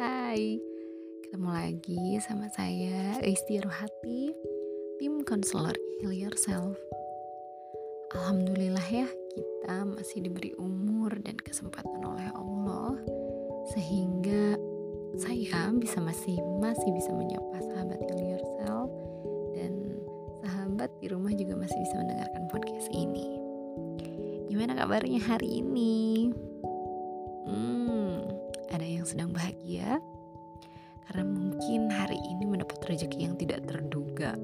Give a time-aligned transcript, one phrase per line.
[0.00, 0.56] Hai,
[1.28, 4.32] ketemu lagi sama saya Isti Rohati,
[4.96, 6.80] tim konselor Heal Yourself.
[8.16, 9.04] Alhamdulillah ya,
[9.36, 12.96] kita masih diberi umur dan kesempatan oleh Allah
[13.76, 14.56] sehingga
[15.20, 18.88] saya bisa masih masih bisa menyapa sahabat Heal Yourself
[19.52, 20.00] dan
[20.40, 23.36] sahabat di rumah juga masih bisa mendengarkan podcast ini.
[24.48, 26.32] Gimana kabarnya hari ini?
[29.10, 29.98] Sedang bahagia
[31.10, 34.38] karena mungkin hari ini mendapat rezeki yang tidak terduga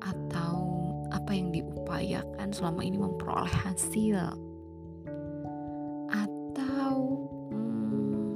[0.00, 0.56] atau
[1.12, 4.16] apa yang diupayakan selama ini memperoleh hasil.
[6.08, 6.96] Atau
[7.52, 8.32] hmm,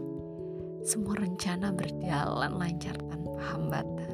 [0.84, 4.12] semua rencana berjalan lancar tanpa hambatan.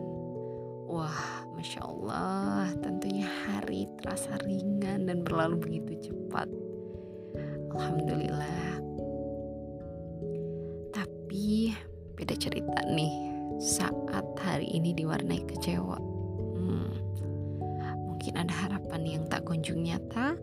[0.87, 6.47] Wah masya Allah tentunya hari terasa ringan dan berlalu begitu cepat.
[7.75, 8.82] Alhamdulillah
[11.33, 11.73] tapi
[12.13, 13.09] beda cerita nih
[13.57, 15.97] saat hari ini diwarnai kecewa.
[16.61, 16.93] Hmm,
[18.05, 20.37] mungkin ada harapan yang tak kunjung nyata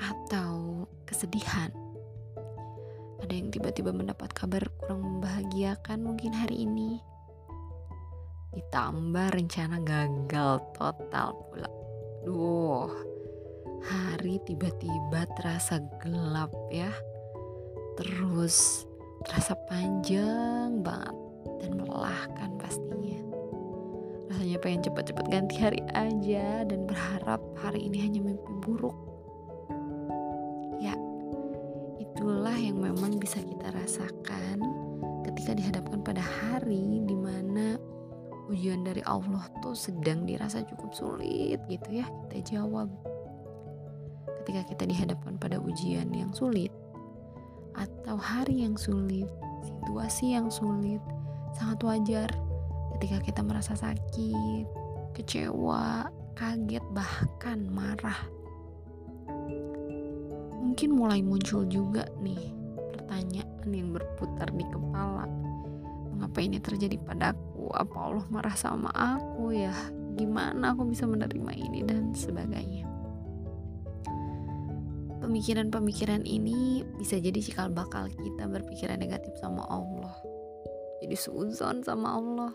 [0.00, 1.68] atau kesedihan.
[3.20, 6.96] Ada yang tiba-tiba mendapat kabar kurang membahagiakan mungkin hari ini.
[8.56, 11.68] Ditambah rencana gagal total pula.
[12.24, 12.88] Duh
[13.84, 16.88] hari tiba-tiba terasa gelap ya.
[18.00, 18.87] Terus
[19.26, 21.16] terasa panjang banget
[21.58, 23.22] dan melelahkan pastinya.
[24.30, 28.94] Rasanya pengen cepat-cepat ganti hari aja dan berharap hari ini hanya mimpi buruk.
[30.78, 30.94] Ya
[31.98, 34.62] itulah yang memang bisa kita rasakan
[35.26, 37.78] ketika dihadapkan pada hari di mana
[38.48, 42.88] ujian dari Allah tuh sedang dirasa cukup sulit gitu ya kita jawab.
[44.44, 46.72] Ketika kita dihadapkan pada ujian yang sulit
[47.78, 49.30] atau hari yang sulit
[49.62, 51.00] situasi yang sulit
[51.54, 52.28] sangat wajar
[52.98, 54.66] ketika kita merasa sakit
[55.14, 58.18] kecewa kaget bahkan marah.
[60.58, 62.54] Mungkin mulai muncul juga nih
[62.94, 65.26] pertanyaan yang berputar di kepala.
[66.14, 67.70] Mengapa ini terjadi padaku?
[67.74, 69.74] Apa Allah marah sama aku ya?
[70.14, 72.97] Gimana aku bisa menerima ini dan sebagainya
[75.20, 80.14] pemikiran-pemikiran ini bisa jadi cikal bakal kita berpikiran negatif sama Allah
[81.04, 82.52] jadi suzon sama Allah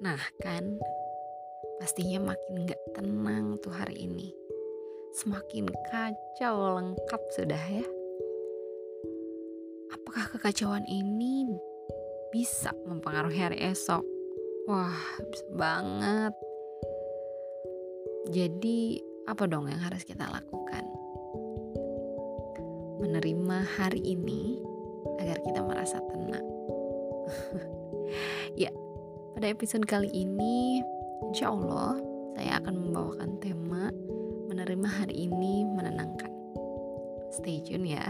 [0.00, 0.78] nah kan
[1.80, 4.30] pastinya makin gak tenang tuh hari ini
[5.16, 7.86] semakin kacau lengkap sudah ya
[9.94, 11.46] apakah kekacauan ini
[12.34, 14.02] bisa mempengaruhi hari esok.
[14.66, 14.98] Wah,
[15.30, 16.34] bisa banget.
[18.34, 18.98] Jadi,
[19.30, 20.82] apa dong yang harus kita lakukan?
[23.04, 24.56] Menerima hari ini
[25.20, 26.48] agar kita merasa tenang.
[28.64, 28.72] ya,
[29.36, 30.80] pada episode kali ini,
[31.28, 32.00] insya Allah
[32.32, 33.92] saya akan membawakan tema
[34.48, 36.32] menerima hari ini menenangkan.
[37.28, 38.08] Stay tune ya.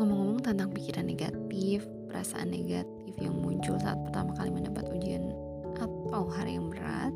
[0.00, 5.28] Ngomong-ngomong tentang pikiran negatif, perasaan negatif yang muncul saat pertama kali mendapat ujian
[5.76, 7.12] atau hari yang berat,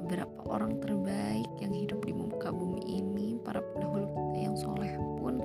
[0.00, 5.36] beberapa orang terbaik yang hidup di muka bumi ini, para pendahulu kita yang soleh pun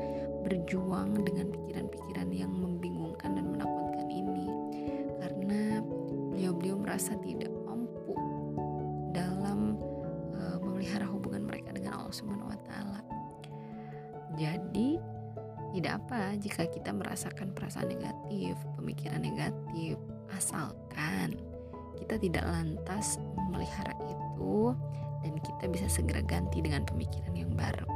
[0.47, 4.47] berjuang dengan pikiran-pikiran yang membingungkan dan menakutkan ini.
[5.19, 5.83] Karena
[6.31, 7.28] beliau-beliau merasa tidak
[16.39, 19.99] jika kita merasakan perasaan negatif, pemikiran negatif,
[20.31, 21.35] asalkan
[21.99, 24.71] kita tidak lantas memelihara itu
[25.19, 27.87] dan kita bisa segera ganti dengan pemikiran yang baru.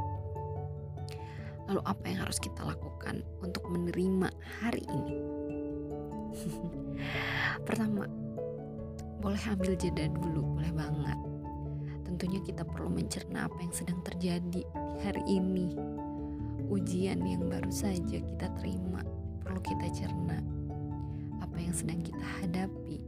[1.64, 4.28] Lalu apa yang harus kita lakukan untuk menerima
[4.60, 5.16] hari ini?
[7.66, 8.04] Pertama,
[9.24, 11.18] boleh ambil jeda dulu, boleh banget.
[12.04, 14.62] tentunya kita perlu mencerna apa yang sedang terjadi di
[15.02, 15.74] hari ini.
[16.68, 19.04] Ujian yang baru saja kita terima,
[19.44, 20.40] perlu kita cerna
[21.44, 22.98] apa yang sedang kita hadapi.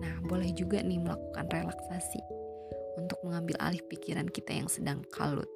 [0.00, 2.22] Nah, boleh juga nih melakukan relaksasi
[2.96, 5.48] untuk mengambil alih pikiran kita yang sedang kalut.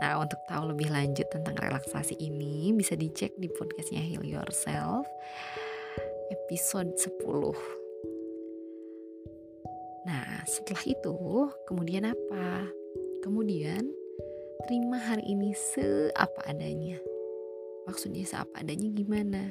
[0.00, 5.08] Nah, untuk tahu lebih lanjut tentang relaksasi ini bisa dicek di podcastnya Heal Yourself
[6.32, 7.54] episode 10.
[10.08, 11.16] Nah, setelah itu,
[11.68, 12.64] kemudian apa?
[13.20, 13.92] Kemudian,
[14.64, 17.00] terima hari ini seapa adanya.
[17.88, 19.48] Maksudnya seapa adanya gimana?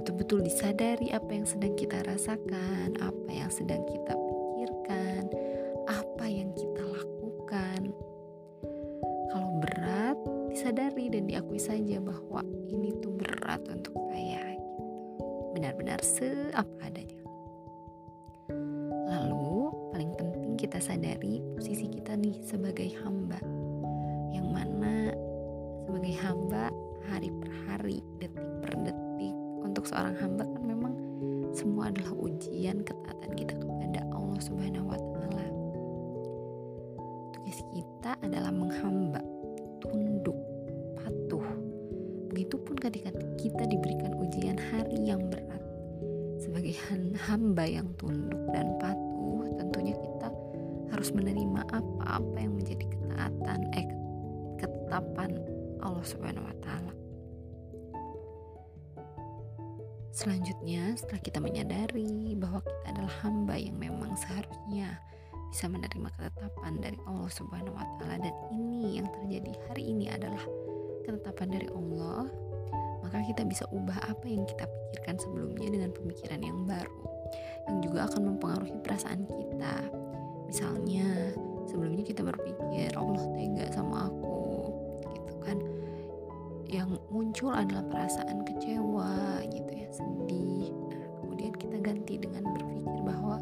[0.00, 5.22] Betul-betul disadari apa yang sedang kita rasakan, apa yang sedang kita pikirkan,
[5.88, 7.80] apa yang kita lakukan.
[9.34, 10.18] Kalau berat,
[10.50, 14.56] disadari dan diakui saja bahwa ini tuh berat untuk saya.
[14.56, 14.72] Gitu.
[15.54, 17.24] Benar-benar seapa adanya.
[20.64, 23.36] kita sadari posisi kita nih sebagai hamba
[25.94, 26.74] sebagai hamba
[27.06, 29.30] hari per hari detik per detik
[29.62, 30.90] untuk seorang hamba kan memang
[31.54, 35.46] semua adalah ujian ketaatan kita kepada Allah Subhanahu wa taala.
[37.30, 39.22] Tugas kita adalah menghamba,
[39.78, 40.34] tunduk,
[40.98, 41.46] patuh.
[42.34, 45.62] Begitupun ketika kita diberikan ujian hari yang berat
[46.42, 46.74] sebagai
[47.22, 50.26] hamba yang tunduk dan patuh, tentunya kita
[50.90, 53.86] harus menerima apa-apa yang menjadi ketaatan eh
[54.58, 55.53] ketetapan
[55.84, 56.92] Allah Subhanahu wa taala.
[60.14, 64.98] Selanjutnya, setelah kita menyadari bahwa kita adalah hamba yang memang seharusnya
[65.50, 70.42] bisa menerima ketetapan dari Allah Subhanahu wa taala dan ini yang terjadi hari ini adalah
[71.02, 72.30] ketetapan dari Allah,
[73.04, 77.04] maka kita bisa ubah apa yang kita pikirkan sebelumnya dengan pemikiran yang baru
[77.68, 79.74] yang juga akan mempengaruhi perasaan kita
[80.48, 81.32] misalnya
[81.66, 84.53] sebelumnya kita berpikir Allah tega sama aku
[86.74, 90.74] yang muncul adalah perasaan kecewa gitu ya sedih.
[90.90, 93.38] Nah kemudian kita ganti dengan berpikir bahwa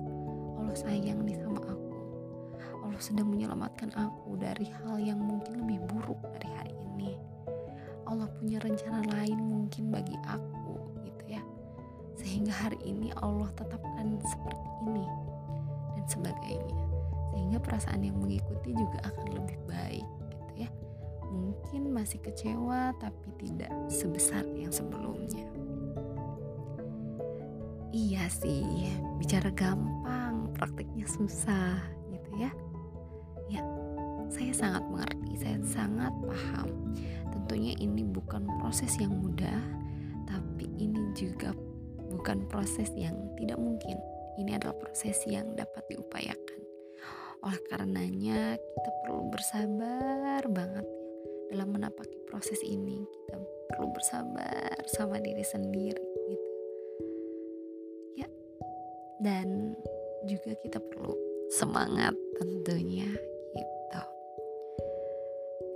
[0.61, 1.97] Allah sayang nih sama aku.
[2.85, 7.17] Allah sedang menyelamatkan aku dari hal yang mungkin lebih buruk dari hari ini.
[8.05, 10.77] Allah punya rencana lain mungkin bagi aku
[11.09, 11.43] gitu ya.
[12.21, 15.09] Sehingga hari ini Allah tetapkan seperti ini
[15.97, 16.85] dan sebagainya.
[17.33, 20.71] Sehingga perasaan yang mengikuti juga akan lebih baik gitu ya
[21.33, 25.49] mungkin masih kecewa tapi tidak sebesar yang sebelumnya.
[27.93, 28.89] Iya sih
[29.21, 31.77] bicara gampang praktiknya susah
[32.13, 32.53] gitu ya.
[33.49, 33.61] Ya
[34.33, 36.69] saya sangat mengerti saya sangat paham.
[37.33, 39.61] Tentunya ini bukan proses yang mudah
[40.25, 41.53] tapi ini juga
[42.13, 43.97] bukan proses yang tidak mungkin.
[44.41, 46.61] Ini adalah proses yang dapat diupayakan.
[47.45, 51.02] Oleh karenanya kita perlu bersabar banget ya
[51.53, 53.05] dalam menapaki proses ini.
[53.29, 53.37] Kita
[53.69, 56.51] perlu bersabar sama diri sendiri gitu.
[58.17, 58.29] Ya.
[59.21, 59.77] Dan
[60.25, 61.13] juga kita perlu
[61.53, 63.13] semangat tentunya
[63.53, 64.03] gitu.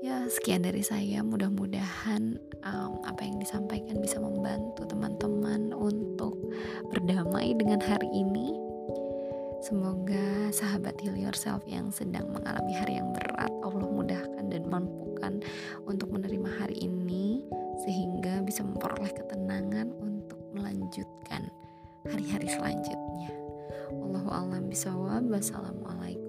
[0.01, 1.21] Ya, sekian dari saya.
[1.21, 6.41] Mudah-mudahan um, apa yang disampaikan bisa membantu teman-teman untuk
[6.89, 8.67] berdamai dengan hari ini
[9.67, 14.63] Semoga sahabat heal yourself yang sedang mengalami hari yang berat Allah mudahkan dan
[15.17, 15.41] mampukan
[15.89, 17.41] untuk menerima hari ini
[17.81, 21.49] sehingga bisa memperoleh ketenangan untuk melanjutkan
[22.05, 23.33] hari-hari selanjutnya.
[23.97, 25.25] Allahu a'lam bishawab.
[25.33, 26.26] Wassalamualaikum.